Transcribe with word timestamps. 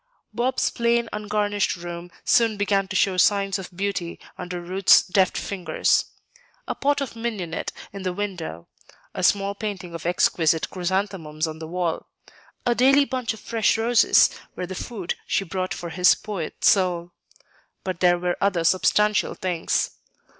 Bob's 0.33 0.71
plain, 0.71 1.07
ungarnished 1.13 1.75
room 1.75 2.09
soon 2.25 2.57
began 2.57 2.87
to 2.87 2.95
show 2.95 3.17
signs 3.17 3.59
of 3.59 3.69
beauty 3.69 4.19
under 4.35 4.59
Ruth's 4.59 5.03
deft 5.05 5.37
fingers. 5.37 6.05
A 6.67 6.73
pot 6.73 7.01
of 7.01 7.15
mignonette 7.15 7.71
in 7.93 8.01
the 8.01 8.11
window, 8.11 8.67
a 9.13 9.21
small 9.21 9.53
painting 9.53 9.93
of 9.93 10.07
exquisite 10.07 10.71
chrysanthemums 10.71 11.45
on 11.45 11.59
the 11.59 11.67
wall, 11.67 12.07
a 12.65 12.73
daily 12.73 13.05
bunch 13.05 13.35
of 13.35 13.39
fresh 13.39 13.77
roses, 13.77 14.31
were 14.55 14.65
the 14.65 14.73
food 14.73 15.13
she 15.27 15.43
brought 15.43 15.71
for 15.71 15.89
his 15.91 16.15
poet 16.15 16.65
soul. 16.65 17.11
But 17.83 17.99
there 17.99 18.17
were 18.17 18.37
other 18.41 18.63
substantial 18.63 19.35
things. 19.35 19.91